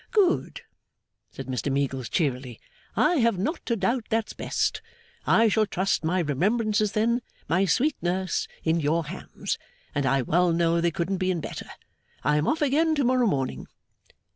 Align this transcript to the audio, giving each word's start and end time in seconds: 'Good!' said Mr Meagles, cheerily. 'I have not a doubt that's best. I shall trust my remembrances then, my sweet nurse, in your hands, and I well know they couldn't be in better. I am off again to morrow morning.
'Good!' 0.09 0.61
said 1.29 1.45
Mr 1.45 1.71
Meagles, 1.71 2.09
cheerily. 2.09 2.59
'I 2.95 3.17
have 3.17 3.37
not 3.37 3.69
a 3.69 3.75
doubt 3.75 4.05
that's 4.09 4.33
best. 4.33 4.81
I 5.27 5.47
shall 5.47 5.67
trust 5.67 6.03
my 6.03 6.21
remembrances 6.21 6.93
then, 6.93 7.21
my 7.47 7.65
sweet 7.65 7.97
nurse, 8.01 8.47
in 8.63 8.79
your 8.79 9.03
hands, 9.05 9.59
and 9.93 10.07
I 10.07 10.23
well 10.23 10.53
know 10.53 10.81
they 10.81 10.89
couldn't 10.89 11.17
be 11.17 11.29
in 11.29 11.39
better. 11.39 11.67
I 12.23 12.37
am 12.37 12.47
off 12.47 12.63
again 12.63 12.95
to 12.95 13.03
morrow 13.03 13.27
morning. 13.27 13.67